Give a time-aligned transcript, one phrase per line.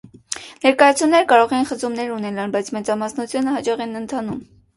[0.61, 4.43] Ներկայացումները կարող են խզումներ ունենալ, բայց մեծամասնությունը հաջող են ընթանում։